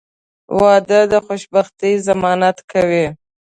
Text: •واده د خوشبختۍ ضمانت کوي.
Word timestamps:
•واده 0.59 0.99
د 1.11 1.13
خوشبختۍ 1.25 1.93
ضمانت 2.07 2.57
کوي. 2.71 3.05